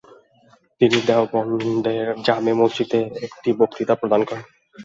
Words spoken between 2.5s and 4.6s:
মসজিদে একটি বক্তৃতা প্রদান করেন।